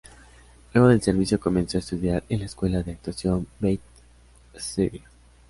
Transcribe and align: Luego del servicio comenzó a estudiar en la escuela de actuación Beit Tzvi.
Luego 0.73 0.87
del 0.89 1.03
servicio 1.03 1.39
comenzó 1.39 1.77
a 1.77 1.79
estudiar 1.81 2.23
en 2.27 2.39
la 2.39 2.45
escuela 2.47 2.81
de 2.81 2.93
actuación 2.93 3.45
Beit 3.59 3.81
Tzvi. 4.51 5.03